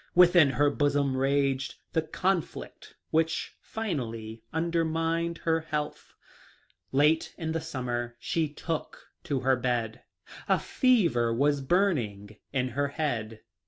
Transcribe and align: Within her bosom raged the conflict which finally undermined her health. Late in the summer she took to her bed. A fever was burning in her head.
Within 0.15 0.49
her 0.49 0.71
bosom 0.71 1.15
raged 1.15 1.75
the 1.93 2.01
conflict 2.01 2.95
which 3.11 3.55
finally 3.61 4.41
undermined 4.51 5.37
her 5.37 5.59
health. 5.59 6.15
Late 6.91 7.35
in 7.37 7.51
the 7.51 7.61
summer 7.61 8.15
she 8.19 8.49
took 8.49 9.09
to 9.25 9.41
her 9.41 9.55
bed. 9.55 10.01
A 10.49 10.57
fever 10.57 11.31
was 11.31 11.61
burning 11.61 12.35
in 12.51 12.69
her 12.69 12.87
head. 12.87 13.41